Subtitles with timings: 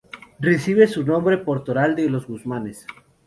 [0.39, 2.87] Recibe su nombre por Toral de los Guzmanes.